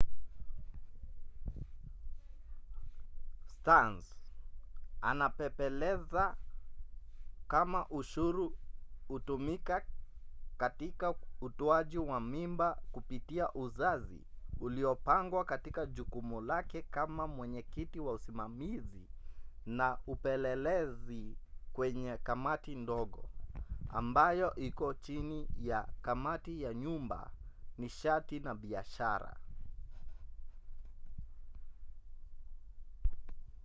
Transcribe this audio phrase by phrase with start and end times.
[3.59, 4.15] stearns
[5.01, 6.37] anapepeleza
[7.47, 8.57] kama ushuru
[9.07, 9.85] hutumika
[10.57, 14.25] katika utoaji wa mimba kupitia uzazi
[14.59, 19.07] uliopangwa katika jukumu lake kama mwenyekiti wa usimamizi
[19.65, 21.37] na upelelezi
[21.73, 23.29] kwenye kamati ndogo
[23.89, 27.31] ambayo iko chini ya kamati ya nyumba
[27.77, 29.37] nishati na biashara